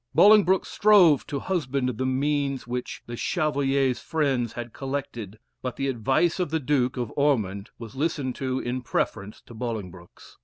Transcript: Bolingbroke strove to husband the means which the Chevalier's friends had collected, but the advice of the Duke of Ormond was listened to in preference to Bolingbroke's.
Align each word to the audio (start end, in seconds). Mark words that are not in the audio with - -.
Bolingbroke 0.15 0.65
strove 0.65 1.27
to 1.27 1.39
husband 1.39 1.87
the 1.99 2.07
means 2.07 2.65
which 2.65 3.03
the 3.05 3.15
Chevalier's 3.15 3.99
friends 3.99 4.53
had 4.53 4.73
collected, 4.73 5.37
but 5.61 5.75
the 5.75 5.87
advice 5.89 6.39
of 6.39 6.49
the 6.49 6.59
Duke 6.59 6.97
of 6.97 7.13
Ormond 7.15 7.69
was 7.77 7.93
listened 7.93 8.35
to 8.37 8.57
in 8.57 8.81
preference 8.81 9.41
to 9.41 9.53
Bolingbroke's. 9.53 10.39